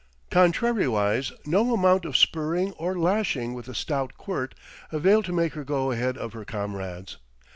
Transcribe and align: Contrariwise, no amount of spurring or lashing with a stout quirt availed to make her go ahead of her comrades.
Contrariwise, 0.31 1.31
no 1.45 1.75
amount 1.75 2.05
of 2.05 2.17
spurring 2.17 2.71
or 2.71 2.97
lashing 2.97 3.53
with 3.53 3.67
a 3.67 3.75
stout 3.75 4.13
quirt 4.17 4.55
availed 4.91 5.25
to 5.25 5.31
make 5.31 5.53
her 5.53 5.63
go 5.63 5.91
ahead 5.91 6.17
of 6.17 6.33
her 6.33 6.43
comrades. 6.43 7.17